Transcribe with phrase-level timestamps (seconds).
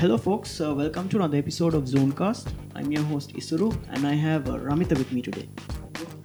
[0.00, 0.62] hello, folks.
[0.62, 2.50] Uh, welcome to another episode of Zonecast.
[2.74, 5.46] I'm your host Isuru, and I have uh, Ramita with me today.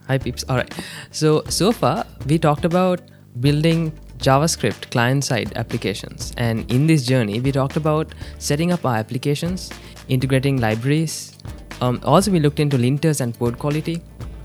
[0.08, 0.46] Hi, peeps.
[0.48, 0.74] All right.
[1.12, 3.02] So, so far, we talked about
[3.42, 6.32] building JavaScript client side applications.
[6.38, 9.70] And in this journey, we talked about setting up our applications,
[10.08, 11.38] integrating libraries.
[11.82, 14.02] Um, also, we looked into linters and code quality.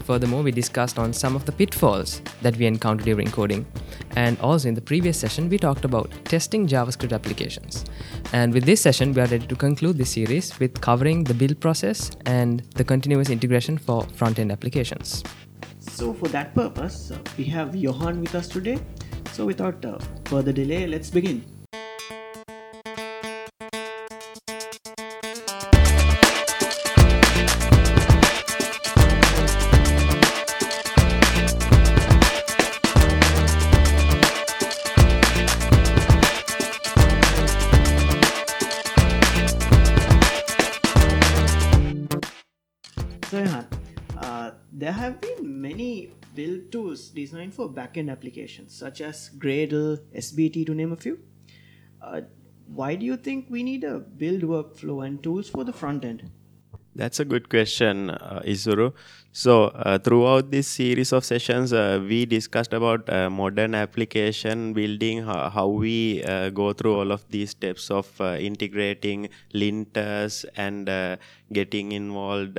[0.07, 3.65] Furthermore, we discussed on some of the pitfalls that we encounter during coding.
[4.17, 7.85] And also, in the previous session, we talked about testing JavaScript applications.
[8.33, 11.61] And with this session, we are ready to conclude this series with covering the build
[11.61, 15.25] process and the continuous integration for front end applications.
[15.81, 18.79] So, for that purpose, uh, we have Johan with us today.
[19.33, 21.60] So, without uh, further delay, let's begin.
[46.35, 51.19] Build tools designed for backend applications, such as Gradle, SBT, to name a few.
[52.03, 52.23] Uh,
[52.67, 56.31] why do you think we need a build workflow and tools for the front end?
[56.95, 58.93] That's a good question, uh, Isuru.
[59.33, 65.23] So, uh, throughout this series of sessions, uh, we discussed about uh, modern application building,
[65.23, 70.89] how, how we uh, go through all of these steps of uh, integrating linters and
[70.89, 71.17] uh,
[71.53, 72.59] getting involved,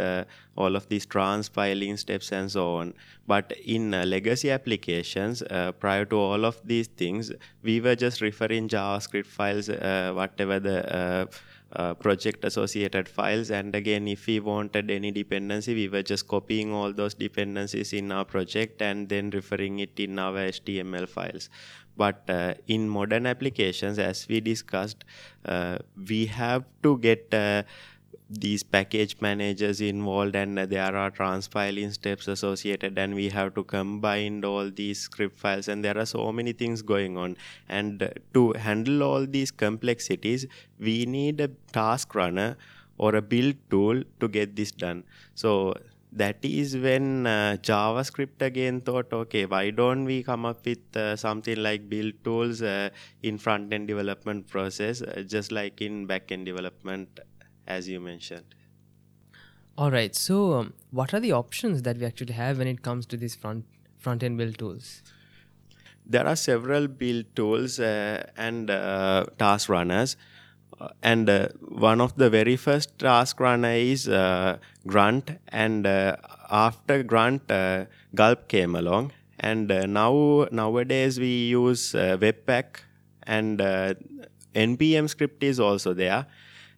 [0.55, 2.94] all of these transpiling steps and so on.
[3.27, 5.44] But in legacy applications,
[5.80, 7.33] prior to all of these things,
[7.64, 11.27] we were just referring JavaScript files, whatever the
[11.75, 13.52] uh, project associated files.
[13.52, 18.11] And again if we wanted any dependency we were just copying all those dependencies in
[18.11, 21.49] our project and then referring it in our html files.
[21.97, 25.03] But uh, in modern applications as we discussed
[25.45, 25.77] uh,
[26.09, 27.64] we have to get uh,
[28.39, 34.43] these package managers involved and there are transpiling steps associated and we have to combine
[34.45, 37.36] all these script files and there are so many things going on.
[37.67, 40.45] And to handle all these complexities
[40.80, 42.58] we need a task runner
[42.97, 45.03] or a build tool to get this done.
[45.36, 45.73] So
[46.14, 51.15] that is when uh, javascript again thought okay why don't we come up with uh,
[51.15, 52.89] something like build tools uh,
[53.23, 57.21] in front end development process uh, just like in back end development
[57.77, 58.55] as you mentioned.
[59.77, 60.15] All right.
[60.15, 63.36] So, um, what are the options that we actually have when it comes to these
[63.36, 63.65] front
[63.98, 64.92] front end build tools?
[66.05, 70.17] There are several build tools uh, and uh, task runners.
[70.80, 71.48] Uh, and uh,
[71.86, 74.58] one of the very first task runner is uh,
[74.88, 76.15] Grunt, and uh,
[76.49, 77.52] after Grunt,
[78.15, 79.11] Gulp came along.
[79.39, 82.82] And now nowadays we use Webpack,
[83.23, 83.59] and
[84.53, 86.26] npm script is also there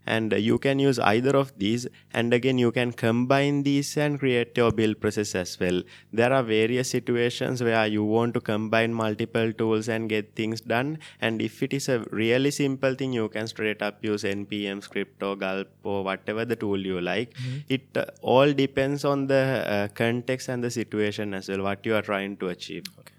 [0.06, 1.88] and you can use either of these.
[2.14, 5.82] And again you can combine these and create your build process as well.
[6.12, 11.00] There are various situations where you want to combine multiple tools and get things done.
[11.22, 15.24] And if it is a really simple thing you can straight up use npm script
[15.24, 17.34] or gulp or whatever the tool you like.
[17.34, 17.58] Mm-hmm.
[17.70, 21.96] it uh, all depends on the uh, context and the situation as well what you
[21.96, 22.84] are trying to achieve.
[23.00, 23.14] Okay.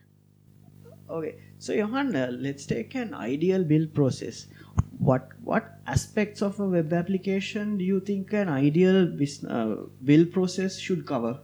[1.10, 1.36] Okay.
[1.58, 4.46] So johan uh, let's take an ideal build process
[4.98, 9.10] what what aspects of a web application do you think an ideal
[9.48, 9.74] uh,
[10.04, 11.38] build process should cover?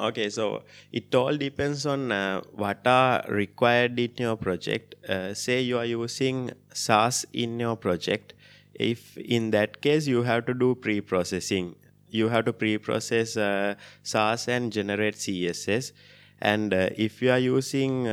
[0.00, 0.62] Okay so
[0.92, 4.94] it all depends on uh, what are required in your project.
[5.08, 8.34] Uh, say you are using Sass in your project.
[8.74, 11.76] If in that case you have to do pre-processing.
[12.08, 15.92] You have to pre-process uh, Sass and generate css
[16.40, 18.08] and uh, if you are using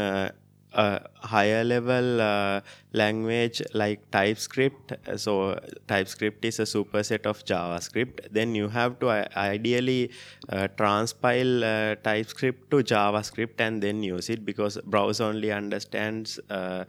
[0.73, 2.61] a higher level uh,
[2.93, 4.93] language like TypeScript.
[5.17, 8.31] So TypeScript is a superset of JavaScript.
[8.31, 10.11] Then you have to ideally
[10.49, 16.85] uh, transpile uh, TypeScript to JavaScript and then use it because browser only understands uh,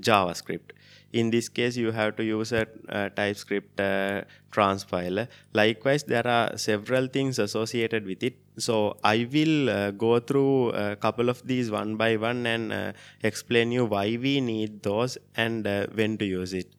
[0.00, 0.72] JavaScript
[1.12, 6.56] in this case you have to use a, a typescript uh, transpiler likewise there are
[6.56, 8.36] several things associated with it.
[8.58, 12.92] So i will uh, go through a couple of these one by one and uh,
[13.22, 16.72] explain you why we need those and uh, when to use it.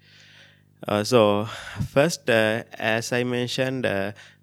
[0.88, 1.48] Uh, so
[1.92, 3.86] first uh, as i mentioned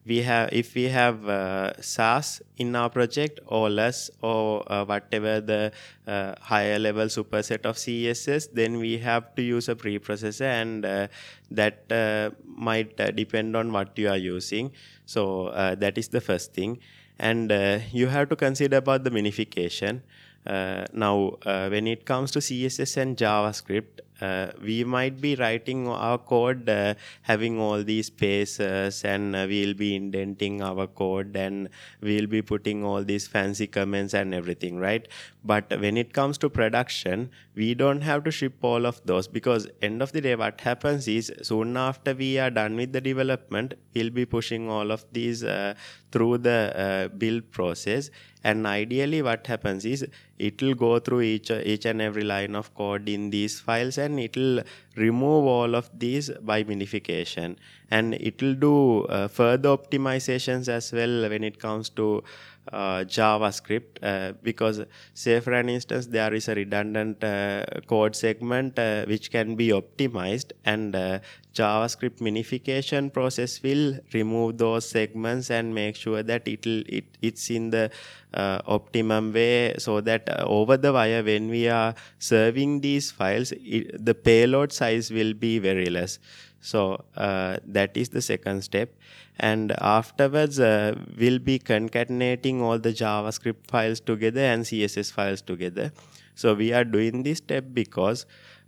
[0.07, 5.41] we have if we have uh, Sass in our project or less or uh, whatever
[5.41, 5.73] the
[6.07, 11.09] uh, higher level superset of css then we have to use a preprocessor and uh,
[11.51, 14.71] that uh, might uh, depend on what you are using.
[15.07, 16.79] So that is the first thing.
[17.19, 17.51] And
[17.93, 20.01] you have to consider about the minification.
[20.47, 26.69] Now when it comes to css and javascript uh, we might be writing our code
[26.69, 31.69] uh, having all these spaces and uh, we'll be indenting our code and
[32.01, 35.09] we'll be putting all these fancy comments and everything right
[35.45, 39.69] but when it comes to production we don't have to ship all of those because
[39.83, 43.75] end of the day what happens is soon after we are done with the development
[43.95, 45.75] we'll be pushing all of these uh,
[46.15, 48.11] through the uh, build process.
[48.45, 50.07] And ideally what happens is
[50.39, 54.21] it will go through each each and every line of code in these files and
[54.21, 54.63] it will
[54.97, 57.57] remove all of these by minification
[57.91, 62.23] and it will do uh, further optimizations as well when it comes to
[62.73, 64.81] uh, JavaScript uh, because
[65.13, 69.69] say for an instance there is a redundant uh, code segment uh, which can be
[69.69, 71.19] optimized and uh,
[71.55, 77.71] JavaScript minification process will remove those segments and make sure that it'll, it it's in
[77.71, 77.91] the
[78.33, 84.05] uh, optimum way so that over the wire when we are serving these files it,
[84.05, 86.19] the payload size will be very less
[86.65, 88.95] so uh, that is the second step.
[89.39, 95.93] And afterwards uh, we'll be concatenating all the javascript files together and css files together.
[96.35, 98.25] So we are doing this step because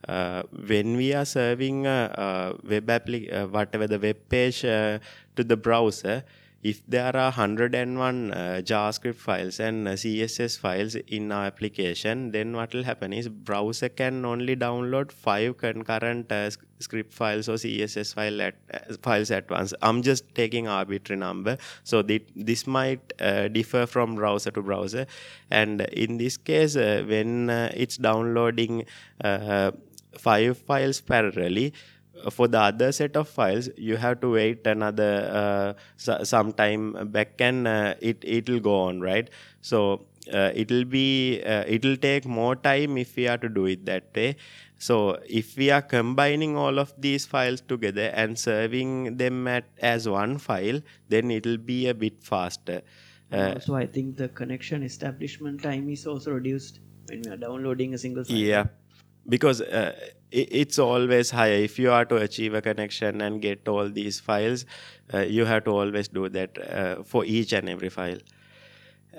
[0.08, 4.98] uh, when we are serving a, a web application, uh, whatever the web page uh,
[5.37, 6.22] to the browser,
[6.71, 12.57] if there are 101 uh, javascript files and uh, css files in our application then
[12.59, 16.51] what will happen is browser can only download five concurrent uh,
[16.87, 19.73] script files or css file at, uh, files at once.
[19.81, 21.57] I'm just taking arbitrary number.
[21.85, 25.07] So the, this might uh, differ from browser to browser.
[25.51, 28.87] And in this case uh, when it's downloading
[30.19, 31.73] five files parallelly
[32.31, 37.41] for the other set of files you have to wait another uh, some time back
[37.41, 39.31] and uh, it it will go on right?
[39.61, 43.49] So uh, it will be uh, it will take more time if we are to
[43.49, 44.37] do it that way.
[44.79, 50.09] So if we are combining all of these files together and serving them at as
[50.09, 52.83] one file then it will be a bit faster.
[53.33, 56.79] Uh, so i think the connection establishment time is also reduced
[57.09, 58.37] when we are downloading a single file.
[58.37, 58.67] Yeah.
[59.29, 59.93] Because uh,
[60.32, 64.64] it's always higher if you are to achieve a connection and get all these files
[65.14, 68.19] uh, you have to always do that uh, for each and every file.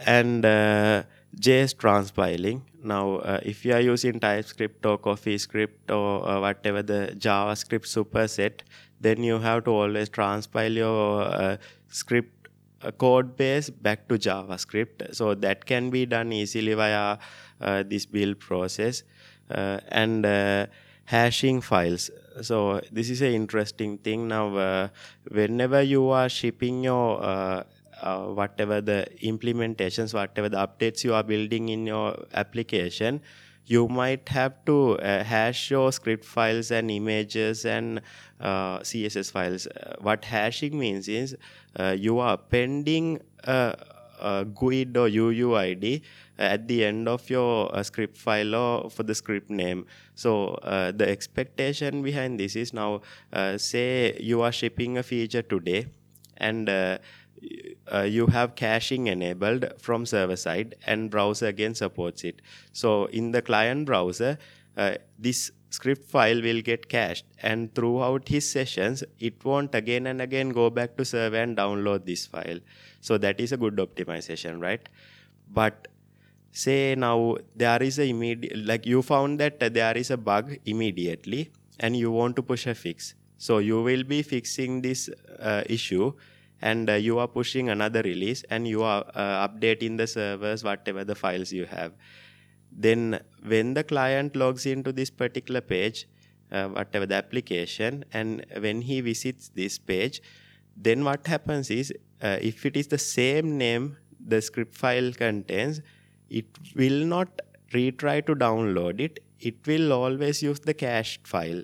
[0.05, 1.03] And uh,
[1.39, 2.61] js transpiling.
[2.83, 8.61] Now uh, if you are using typescript or coffeescript or uh, whatever the javascript superset
[8.99, 11.57] then you have to always transpile your uh,
[11.87, 12.49] script
[12.97, 15.15] code base back to javascript.
[15.15, 17.17] So that can be done easily via
[17.59, 19.03] this build process.
[19.49, 20.25] And
[21.07, 22.11] hashing files.
[22.41, 24.27] So this is an interesting thing.
[24.27, 24.87] Now uh,
[25.31, 27.63] whenever you are shipping your uh,
[28.01, 33.19] uh, whatever the implementations whatever the updates you are building in your application
[33.65, 38.01] you might have to uh, hash your script files and images and
[38.39, 39.65] uh, css files.
[39.65, 41.35] Uh, what hashing means is
[41.95, 43.19] you are appending
[44.19, 46.01] a GUID or UUID
[46.37, 49.85] at the end of your uh, script file or for the script name.
[50.15, 53.01] So uh, the expectation behind this is now,
[53.33, 55.87] uh, say you are shipping a feature today
[56.37, 56.97] and uh,
[57.93, 62.41] uh, you have caching enabled from server side and browser again supports it.
[62.73, 64.37] So in the client browser,
[64.75, 70.21] uh, this script file will get cached and throughout his sessions it won't again and
[70.21, 72.59] again go back to server and download this file.
[73.01, 74.87] So that is a good optimization right?
[75.51, 75.87] But
[76.51, 81.51] say now there is a immediate like you found that there is a bug immediately
[81.79, 83.13] and you want to push a fix.
[83.37, 86.13] So you will be fixing this uh, issue
[86.61, 91.03] and uh, you are pushing another release and you are uh, updating the servers whatever
[91.03, 91.93] the files you have
[92.71, 96.07] then when the client logs into this particular page
[96.51, 100.21] uh, whatever the application and when he visits this page
[100.75, 105.81] then what happens is uh, if it is the same name the script file contains
[106.29, 106.45] it
[106.75, 107.41] will not
[107.73, 109.19] retry to download it.
[109.39, 111.63] It will always use the cached file.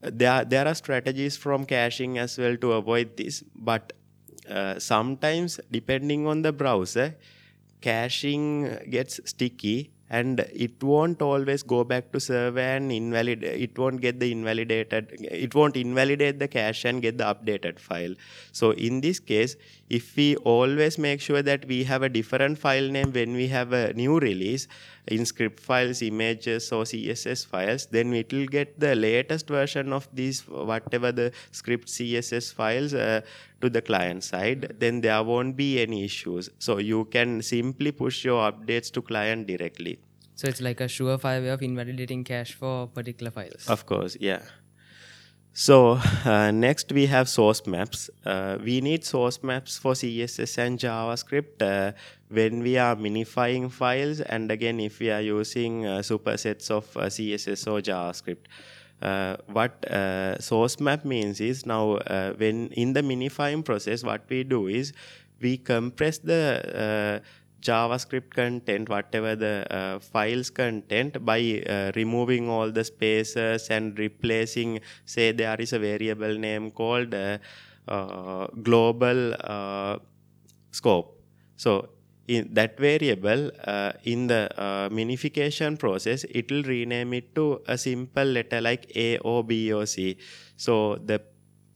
[0.00, 3.92] There there are strategies from caching as well to avoid this but
[4.48, 7.16] uh, sometimes depending on the browser
[7.80, 14.00] caching gets sticky and it won't always go back to server and invalidate it won't
[14.00, 18.14] get the invalidated it won't invalidate the cache and get the updated file.
[18.52, 19.56] So in this case
[19.88, 23.72] if we always make sure that we have a different file name when we have
[23.72, 24.66] a new release
[25.06, 30.08] in script files images or css files then it will get the latest version of
[30.12, 33.20] these whatever the script css files uh,
[33.60, 38.24] to the client side then there won't be any issues so you can simply push
[38.24, 39.98] your updates to client directly
[40.38, 43.68] So it's like a surefire way of invalidating cache for particular files.
[43.68, 44.42] Of course, yeah.
[45.52, 48.08] So uh, next we have source maps.
[48.24, 51.90] Uh, we need source maps for CSS and JavaScript uh,
[52.28, 57.06] when we are minifying files and again if we are using uh, supersets of uh,
[57.06, 58.46] CSS or JavaScript.
[59.00, 59.84] Uh, what
[60.40, 61.98] source map means is now
[62.36, 64.92] when in the minifying process what we do is
[65.40, 67.22] we compress the
[67.60, 74.80] JavaScript content, whatever the uh, files content, by uh, removing all the spaces and replacing,
[75.04, 77.38] say, there is a variable name called uh,
[77.88, 79.98] uh global uh,
[80.70, 81.20] scope.
[81.56, 81.88] So,
[82.28, 84.48] in that variable, uh, in the
[84.92, 89.86] minification process, it will rename it to a simple letter like A or B or
[89.86, 90.18] C.
[90.56, 91.20] So, the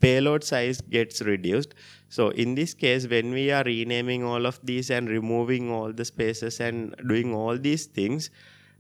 [0.03, 1.75] payload size gets reduced.
[2.09, 6.05] So in this case, when we are renaming all of these and removing all the
[6.05, 8.29] spaces and doing all these things,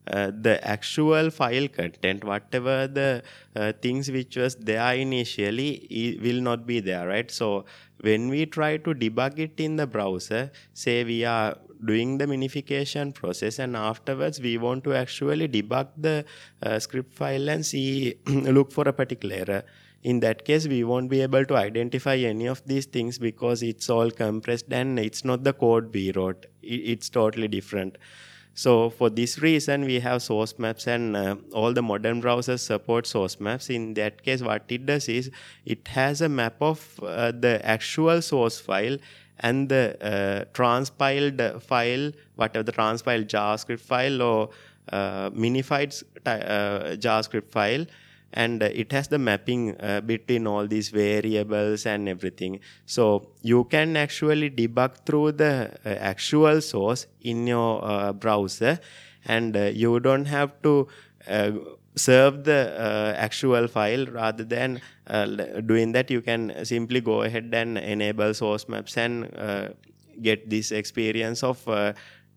[0.08, 3.22] uh, the actual file content, whatever the
[3.54, 7.30] uh, things which was there initially, will not be there, right?
[7.30, 7.64] So
[8.00, 13.14] when we try to debug it in the browser, say we are doing the minification
[13.14, 16.24] process and afterwards we want to actually debug the
[16.62, 19.62] uh, script file and see look for a particular error.
[20.02, 23.88] In that case we won't be able to identify any of these things because it's
[23.88, 26.46] all compressed and it's not the code we wrote.
[26.62, 27.98] It's totally different
[28.54, 33.06] so for this reason we have source maps and uh, all the modern browsers support
[33.06, 33.70] source maps.
[33.70, 35.30] In that case what it does is
[35.64, 38.98] it has a map of uh, the actual source file
[39.40, 44.50] and the uh, transpiled file whatever the transpiled javascript file or
[44.90, 47.86] uh, minified uh, javascript file
[48.32, 52.60] and uh, it has the mapping uh, between all these variables and everything.
[52.86, 58.80] So you can actually debug through the uh, actual source in your uh, browser.
[59.24, 60.88] And uh, you don't have to
[61.28, 61.52] uh,
[61.94, 64.80] serve the actual file rather than
[65.66, 66.10] doing that.
[66.10, 69.74] You can simply go ahead and enable source maps and
[70.20, 71.64] get this experience of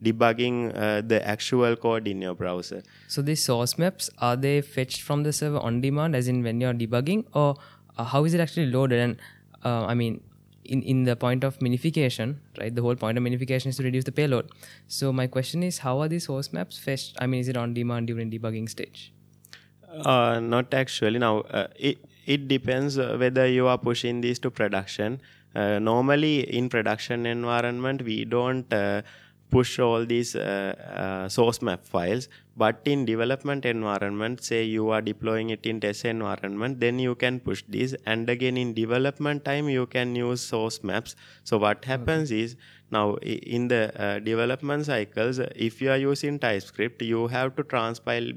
[0.04, 2.84] debugging uh, the actual code in your browser.
[3.08, 6.62] So these source maps are they fetched from the server on demand, as in when
[6.62, 7.56] you're debugging, or
[7.98, 9.00] uh, how is it actually loaded?
[9.00, 9.18] And
[9.64, 10.22] uh, I mean,
[10.64, 12.74] in in the point of minification, right?
[12.74, 14.50] The whole point of minification is to reduce the payload.
[14.88, 17.16] So my question is, how are these source maps fetched?
[17.20, 19.12] I mean, is it on demand during debugging stage?
[20.04, 21.20] Uh, not actually.
[21.20, 25.22] Now uh, it it depends uh, whether you are pushing these to production.
[25.84, 28.74] normally, in production environment, we don't
[29.50, 30.76] push all these uh,
[31.26, 36.06] uh, source map files but in development environment say you are deploying it in test
[36.06, 40.84] environment then you can push these and again in development time you can use source
[40.84, 42.42] maps so what happens okay.
[42.42, 42.56] is
[42.92, 48.32] now in the uh, development cycles if you are using typescript you have to transpile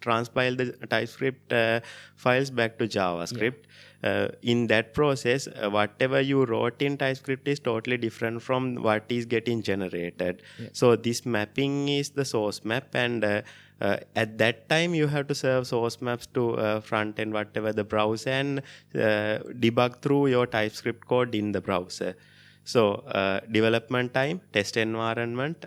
[0.00, 1.80] transpile the typescript uh,
[2.16, 7.46] files back to javascript yeah uh, in that process, uh, whatever you wrote in TypeScript
[7.46, 10.42] is totally different from what is getting generated.
[10.58, 10.68] Yeah.
[10.72, 13.22] So this mapping is the source map, and
[13.82, 17.32] uh, uh at that time you have to serve source maps to uh, front end,
[17.32, 18.60] whatever the browser, and
[18.94, 22.14] uh, debug through your TypeScript code in the browser.
[22.64, 22.82] So
[23.50, 25.66] development time, test environment,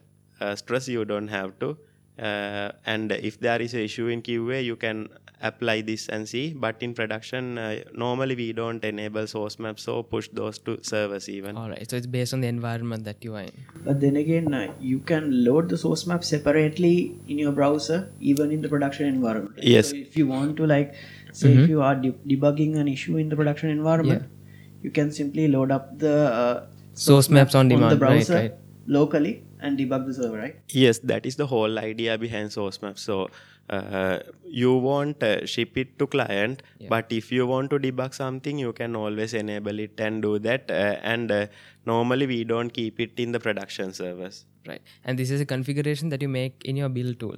[0.56, 1.78] stress you don't have to.
[2.18, 5.10] and if there is an issue in QA, you can
[5.42, 6.54] apply this and see.
[6.54, 11.30] But in production uh, normally we don't enable source maps or push those to servers
[11.30, 11.58] even.
[11.58, 13.52] All right so it's based on the environment that you are in.
[13.84, 18.52] But then again uh, you can load the source map separately in your browser even
[18.52, 19.60] in the production environment.
[19.62, 19.90] Yes.
[19.90, 20.96] so if you want to like
[21.32, 21.64] say mm-hmm.
[21.64, 24.84] if you are de- debugging an issue in the production environment yeah.
[24.84, 28.34] you can simply load up the uh, source, source maps on demand on the browser
[28.34, 28.54] right, right.
[28.88, 30.56] locally and debug the server right?
[30.70, 33.30] Yes that is the whole idea behind source maps so
[33.70, 36.88] uh, you won't uh, ship it to client yeah.
[36.90, 40.70] but if you want to debug something you can always enable it and do that
[40.70, 41.48] uh, and uh,
[41.86, 44.46] normally we don't keep it in the production servers.
[44.68, 44.82] Right.
[45.04, 47.38] And this is a configuration that you make in your build tool?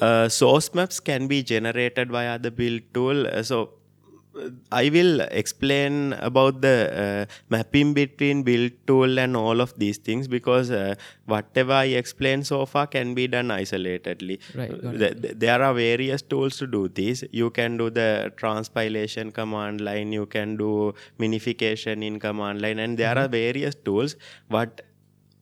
[0.00, 3.26] Uh, source maps can be generated via the build tool.
[3.26, 3.74] Uh, so
[4.70, 10.26] I will explain about the uh, mapping between build tool and all of these things
[10.26, 10.94] because uh,
[11.26, 14.40] whatever I explained so far can be done isolatedly.
[14.54, 17.24] Right, there are various tools to do this.
[17.30, 22.98] You can do the transpilation command line, you can do minification in command line, and
[22.98, 23.24] there mm-hmm.
[23.24, 24.16] are various tools.
[24.48, 24.82] What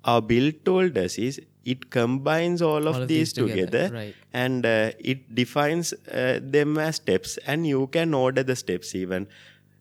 [0.04, 3.94] our build tool does is it combines all of, all of these, these, together, together
[3.94, 4.14] right.
[4.32, 7.38] and uh, it defines uh, them as steps.
[7.46, 9.28] And you can order the steps even.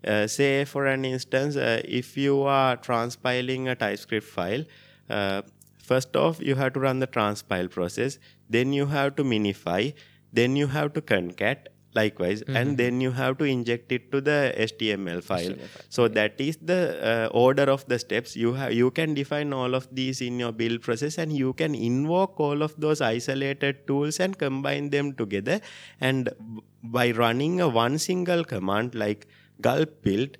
[0.07, 4.63] Uh, say for an instance uh, if you are transpiling a typescript file
[5.09, 5.41] uh,
[5.77, 8.17] first off you have to run the transpile process.
[8.49, 9.93] Then you have to minify,
[10.31, 12.43] then you have to concat, likewise.
[12.53, 15.55] And then you have to inject it to the html file.
[15.89, 16.81] So that is the
[17.11, 18.35] uh, order of the steps.
[18.35, 21.75] You have you can define all of these in your build process and you can
[21.75, 25.59] invoke all of those isolated tools and combine them together.
[25.99, 29.27] And b- by running a one single command like
[29.61, 30.37] gulp build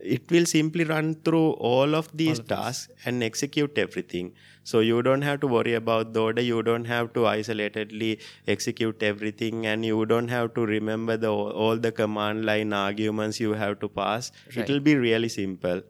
[0.00, 4.32] it will simply run through all of these tasks and execute everything.
[4.64, 6.42] So you don't have to worry about the order.
[6.42, 9.66] You don't have to isolatedly execute everything.
[9.66, 13.88] And you don't have to remember the all the command line arguments you have to
[13.88, 14.30] pass.
[14.54, 15.82] It will be really simple.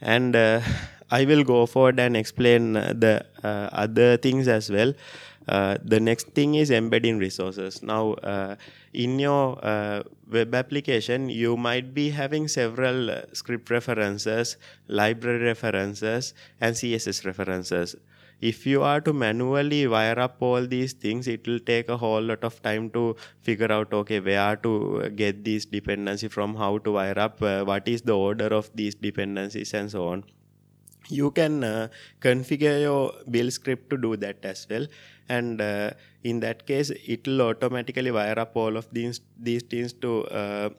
[0.00, 0.60] And uh,
[1.10, 4.92] i will go forward and explain the uh, other things as well
[5.48, 7.82] uh, the next thing is embedding resources.
[7.82, 8.56] Now uh,
[8.92, 14.56] in your uh, web application you might be having several uh, script references
[14.88, 17.96] library references and css references.
[18.40, 22.22] If you are to manually wire up all these things it will take a whole
[22.22, 26.92] lot of time to figure out okay where to get these dependency from how to
[26.92, 30.24] wire up uh, what is the order of these dependencies and so on.
[31.08, 31.88] You can uh,
[32.20, 34.86] configure your build script to do that as well
[35.28, 35.90] and uh,
[36.22, 40.70] in that case it will automatically wire up all of these these things to uh,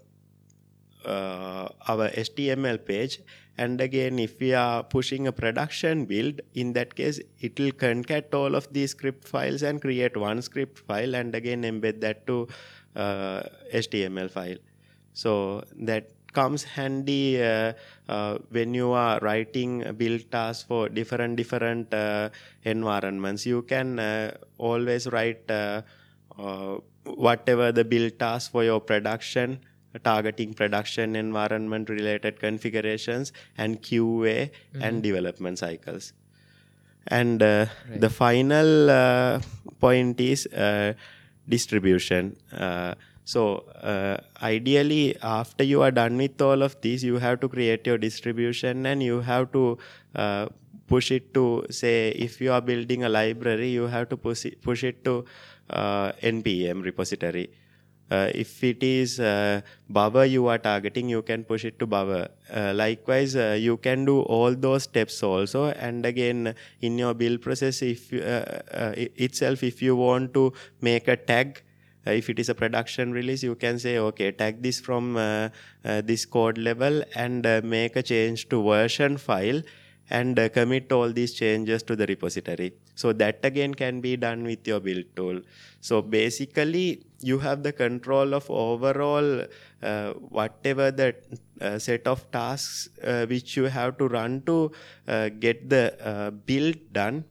[1.06, 3.20] uh, our html page.
[3.58, 8.34] And again if we are pushing a production build in that case it will concat
[8.34, 12.48] all of these script files and create one script file and again embed that to
[12.96, 14.58] uh, html file.
[15.14, 17.74] So that comes handy uh,
[18.08, 22.30] uh, when you are writing build tasks for different different uh,
[22.64, 23.46] environments.
[23.46, 25.82] You can uh, always write uh,
[26.38, 26.76] uh,
[27.28, 29.60] whatever the build task for your production
[30.04, 34.50] targeting production environment related configurations and qa
[34.82, 36.14] and development cycles.
[37.08, 39.40] And uh, the final uh,
[39.80, 40.94] point is uh,
[41.48, 42.36] distribution
[43.26, 47.86] so uh, ideally after you are done with all of these you have to create
[47.88, 49.78] your distribution and you have to
[50.16, 50.46] uh,
[50.88, 54.62] push it to say if you are building a library you have to push it,
[54.62, 55.26] push it to
[55.72, 57.50] uh, npm repository
[58.12, 59.62] uh, if it is uh,
[60.28, 62.28] you are targeting, you can push it to Bower.
[62.54, 65.72] Uh, likewise, uh, you can do all those steps also.
[65.72, 71.64] And again, in your build process, if itself, if you want to make a tag,
[72.12, 75.50] if it is a production release, you can say, okay, tag this from uh,
[75.84, 79.62] uh, this code level and uh, make a change to version file
[80.10, 82.74] and uh, commit all these changes to the repository.
[82.94, 85.42] So that again can be done with your build tool.
[85.82, 89.46] So basically, you have the control of overall
[89.82, 91.16] uh, whatever the
[91.60, 94.72] uh, set of tasks uh, which you have to run to
[95.08, 97.26] uh, get the uh, build done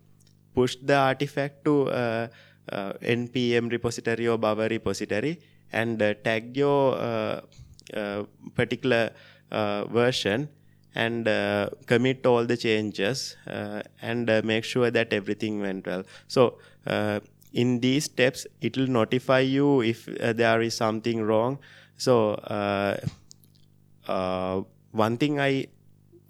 [0.54, 2.28] push the artifact to uh, uh,
[2.72, 5.38] npm repository or bower repository
[5.72, 7.40] and uh, tag your uh,
[7.94, 8.24] uh,
[8.54, 9.10] particular
[9.50, 10.48] uh, version
[10.94, 16.04] and uh, commit all the changes uh, and uh, make sure that everything went well.
[16.28, 17.20] So uh,
[17.52, 21.58] in these steps it will notify you if uh, there is something wrong.
[21.96, 22.96] So uh,
[24.06, 25.66] uh, one thing i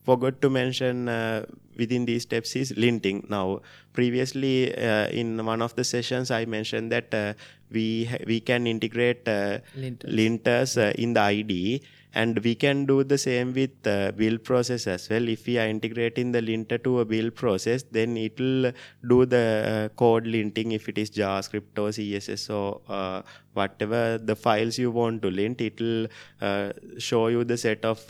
[0.05, 1.45] forgot to mention uh,
[1.77, 3.29] within these steps is linting.
[3.31, 3.61] Now,
[3.93, 7.35] previously uh, in one of the sessions, I mentioned that uh,
[7.71, 10.15] we ha- we can integrate uh, Linters.
[10.19, 11.81] linters uh, in the IDE,
[12.15, 15.29] and we can do the same with uh, build process as well.
[15.29, 18.73] If we are integrating the linter to a build process, then it will
[19.09, 23.23] do the uh, code linting if it is JavaScript or CSS or uh,
[23.55, 25.61] whatever the files you want to lint.
[25.61, 26.07] It will
[26.41, 28.09] uh, show you the set of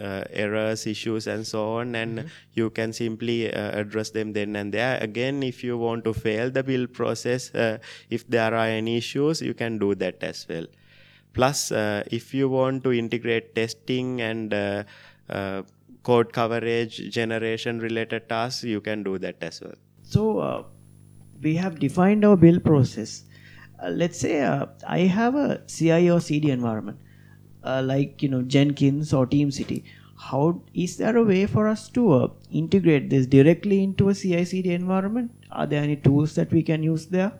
[0.00, 4.72] uh, errors, issues, and so on, and you can simply uh, address them then and
[4.72, 4.98] there.
[5.02, 7.78] Again, if you want to fail the build process, uh,
[8.10, 10.66] if there are any issues, you can do that as well.
[11.32, 14.84] Plus, uh, if you want to integrate testing and uh,
[15.28, 15.62] uh,
[16.04, 19.74] code coverage generation related tasks, you can do that as well.
[20.02, 20.62] So uh,
[21.42, 23.24] we have defined our build process.
[23.82, 26.98] Uh, let's say uh, I have a CI or CD environment,
[27.82, 29.82] like you know Jenkins or TeamCity.
[30.16, 34.72] How is there a way for us to uh, integrate this directly into a CI/CD
[34.72, 35.32] environment?
[35.50, 37.32] Are there any tools that we can use there?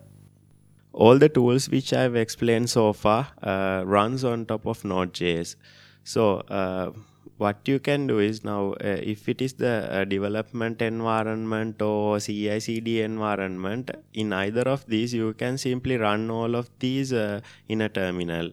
[0.95, 5.55] all the tools which I've explained so far uh, runs on top of Node.js.
[6.03, 6.91] So uh,
[7.37, 12.19] what you can do is now, uh, if it is the uh, development environment or
[12.19, 17.81] CI/CD environment, in either of these, you can simply run all of these uh, in
[17.81, 18.51] a terminal.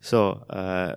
[0.00, 0.96] So uh,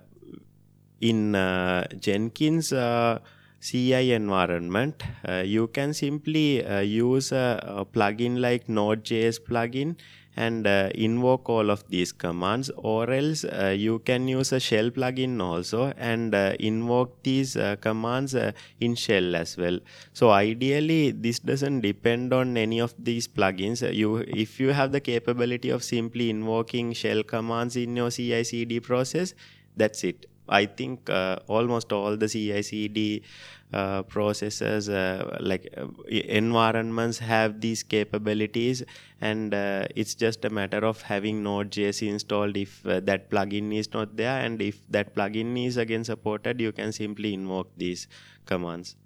[1.00, 2.72] in uh, Jenkins.
[2.72, 3.18] Uh,
[3.60, 9.96] CI environment, uh, you can simply uh, use a, a, plugin like Node.js plugin
[10.36, 14.90] and uh, invoke all of these commands or else uh, you can use a shell
[14.90, 18.36] plugin also and invoke these commands
[18.78, 19.80] in shell as well.
[20.12, 23.82] So ideally this doesn't depend on any of these plugins.
[23.92, 28.78] You if you have the capability of simply invoking shell commands in your CI CD
[28.78, 29.34] process
[29.76, 33.22] that's it I think uh, almost all the CI/CD
[33.70, 38.82] uh, processes, uh, like uh, environments, have these capabilities,
[39.20, 43.92] and uh, it's just a matter of having Node.js installed if uh, that plugin is
[43.92, 48.08] not there, and if that plugin is again supported, you can simply invoke these
[48.46, 48.96] commands.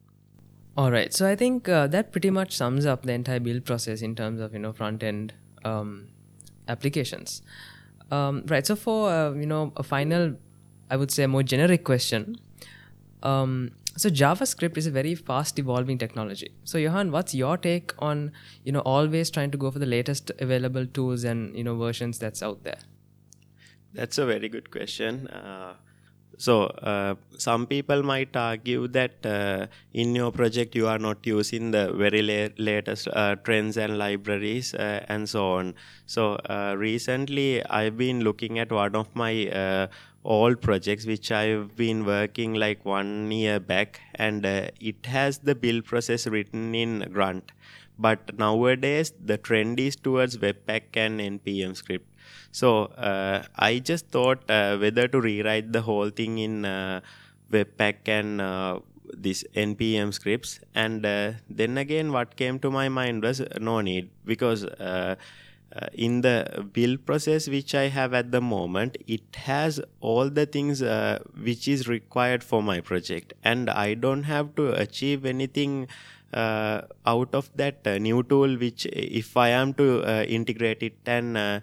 [0.76, 4.14] All right, so I think that pretty much sums up the entire build process in
[4.14, 6.06] terms of you know front end um,
[6.68, 7.42] applications.
[8.12, 10.36] Um, right, so for you know a final
[10.92, 12.36] I would say a more generic question.
[13.22, 16.50] Um, so JavaScript is a very fast evolving technology.
[16.64, 18.32] So Johan, what's your take on
[18.64, 22.18] you know always trying to go for the latest available tools and you know versions
[22.18, 22.82] that's out there?
[23.94, 25.28] That's a very good question.
[25.28, 25.74] Uh,
[26.38, 31.70] so uh, some people might argue that uh, in your project you are not using
[31.70, 35.74] the very la- latest uh, trends and libraries uh, and so on.
[36.06, 39.88] So uh, recently I've been looking at one of my
[40.24, 45.54] old projects which I've been working like one year back, and uh, it has the
[45.54, 47.52] build process written in Grunt.
[47.98, 52.08] But nowadays, the trend is towards Webpack and NPM script.
[52.50, 57.00] So uh, I just thought uh, whether to rewrite the whole thing in uh,
[57.50, 58.80] Webpack and uh,
[59.14, 64.08] this npm scripts and uh, then again what came to my mind was no need
[64.24, 64.64] because
[65.74, 70.44] uh, in the build process which i have at the moment it has all the
[70.46, 73.32] things uh, which is required for my project.
[73.42, 75.88] And i don't have to achieve anything
[76.32, 80.96] uh, out of that uh, new tool which if i am to uh, integrate it
[81.06, 81.60] and uh,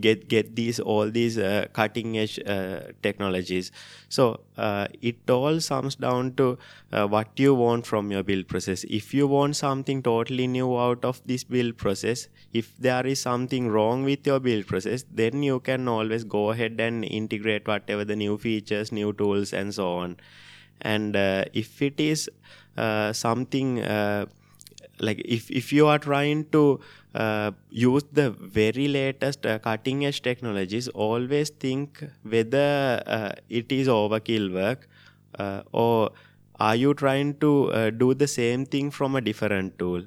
[0.00, 3.72] get get these all these uh, cutting edge uh, technologies.
[4.08, 6.58] So uh, it all sums down to
[6.92, 8.84] uh, what you want from your build process.
[8.84, 13.68] If you want something totally new out of this build process if there is something
[13.68, 18.16] wrong with your build process then you can always go ahead and integrate whatever the
[18.16, 20.16] new features new tools and so on
[20.82, 22.30] and uh, if it is
[22.76, 23.78] uh, something
[24.98, 26.80] like if, if you are trying to
[27.14, 33.88] uh, use the very latest uh, cutting edge technologies always think whether uh, it is
[33.88, 34.88] overkill work
[35.38, 36.10] uh, or
[36.58, 40.02] are you trying to uh, do the same thing from a different tool?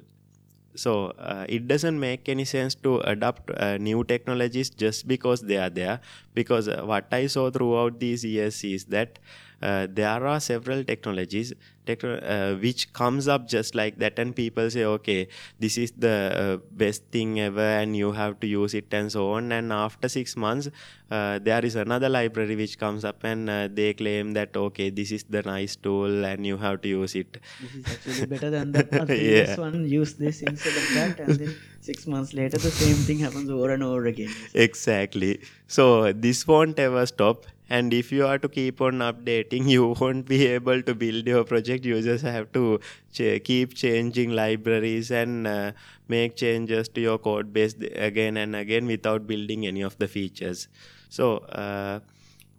[0.74, 5.68] So uh, it doesn't make any sense to adopt new technologies just because they are
[5.68, 6.00] there.
[6.34, 9.18] Because what i saw throughout these years is that
[9.62, 11.52] uh, there are several technologies
[11.86, 16.16] techno- uh, which comes up just like that and people say okay this is the
[16.42, 19.52] uh, best thing ever and you have to use it and so on.
[19.52, 20.68] And after 6 months
[21.10, 25.12] uh, there is another library which comes up and uh, they claim that okay this
[25.12, 27.38] is the nice tool and you have to use it.
[27.60, 29.56] This is actually better than the previous yeah.
[29.56, 29.88] one.
[29.88, 33.70] Use this instead of that and then 6 months later the same thing happens over
[33.70, 34.30] and over again.
[34.54, 35.40] Exactly.
[35.66, 40.26] So this won't ever stop and if you are to keep on updating you won't
[40.26, 41.84] be able to build your project.
[41.84, 42.80] You just have to
[43.12, 45.72] ch- keep changing libraries and uh,
[46.08, 50.68] make changes to your code base again and again without building any of the features.
[51.08, 52.00] So uh,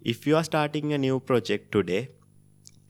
[0.02, 2.10] if you are starting a new project today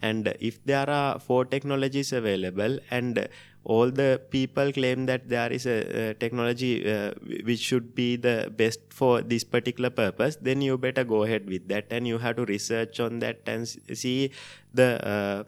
[0.02, 3.28] and if there are four technologies available and
[3.64, 7.12] all the people claim that there is a, a technology uh,
[7.44, 11.68] which should be the best for this particular purpose then you better go ahead with
[11.68, 11.86] that.
[11.92, 14.32] And you have to research on that and see
[14.74, 15.44] the uh,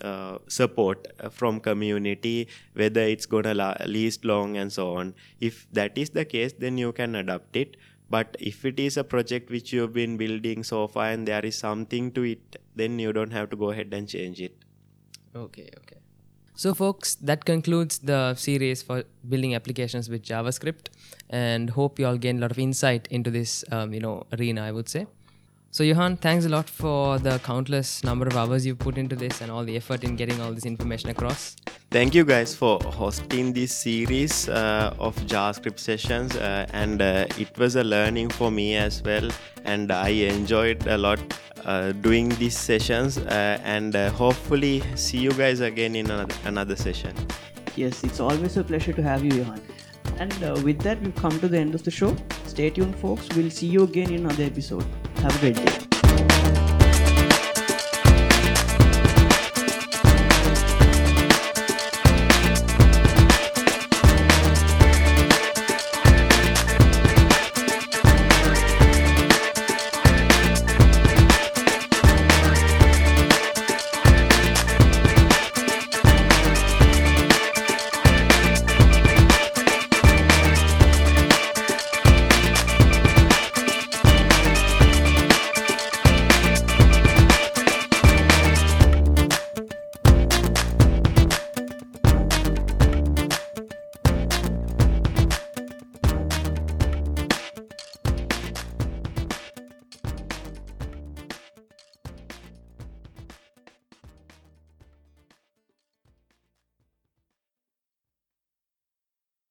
[0.00, 5.14] uh, support from community whether it's gonna la- least long and so on.
[5.40, 7.76] If that is the case then you can adopt it.
[8.10, 11.58] But if it is a project which you've been building so far and there is
[11.58, 14.64] something to it then you don't have to go ahead and change it.
[15.36, 15.98] Okay okay
[16.58, 20.88] so, folks, that concludes the series for building applications with JavaScript,
[21.30, 24.62] and hope you all gain a lot of insight into this, um, you know, arena.
[24.62, 25.06] I would say.
[25.70, 29.42] So, Johan, thanks a lot for the countless number of hours you've put into this
[29.42, 31.56] and all the effort in getting all this information across.
[31.90, 37.56] Thank you guys for hosting this series uh, of JavaScript sessions, uh, and uh, it
[37.58, 39.30] was a learning for me as well,
[39.64, 41.20] and I enjoyed a lot
[41.66, 46.76] uh, doing these sessions, uh, and uh, hopefully see you guys again in another, another
[46.76, 47.14] session.
[47.76, 49.60] Yes, it's always a pleasure to have you, Johan.
[50.18, 50.32] And
[50.64, 52.16] with that, we've come to the end of the show.
[52.46, 53.28] Stay tuned, folks.
[53.36, 54.86] We'll see you again in another episode.
[55.20, 55.87] Have a great day.